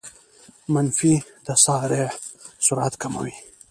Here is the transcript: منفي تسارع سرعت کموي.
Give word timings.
منفي 0.73 1.13
تسارع 1.47 2.07
سرعت 2.65 2.93
کموي. 3.01 3.31